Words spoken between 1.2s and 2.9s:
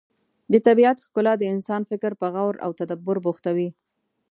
د انسان فکر په غور او